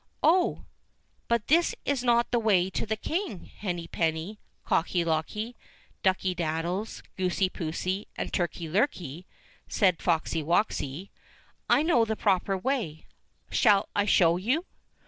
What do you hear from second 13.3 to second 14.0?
shall